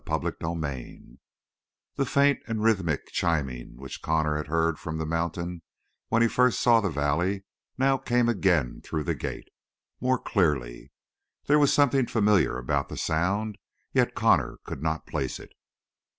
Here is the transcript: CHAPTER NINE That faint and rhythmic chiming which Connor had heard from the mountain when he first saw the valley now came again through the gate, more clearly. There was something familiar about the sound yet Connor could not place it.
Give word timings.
CHAPTER 0.07 0.35
NINE 0.41 1.19
That 1.97 2.07
faint 2.07 2.39
and 2.47 2.63
rhythmic 2.63 3.09
chiming 3.11 3.77
which 3.77 4.01
Connor 4.01 4.35
had 4.35 4.47
heard 4.47 4.79
from 4.79 4.97
the 4.97 5.05
mountain 5.05 5.61
when 6.07 6.23
he 6.23 6.27
first 6.27 6.59
saw 6.59 6.81
the 6.81 6.89
valley 6.89 7.43
now 7.77 7.99
came 7.99 8.27
again 8.27 8.81
through 8.81 9.03
the 9.03 9.13
gate, 9.13 9.49
more 9.99 10.17
clearly. 10.17 10.91
There 11.45 11.59
was 11.59 11.71
something 11.71 12.07
familiar 12.07 12.57
about 12.57 12.89
the 12.89 12.97
sound 12.97 13.59
yet 13.93 14.15
Connor 14.15 14.57
could 14.65 14.81
not 14.81 15.05
place 15.05 15.39
it. 15.39 15.51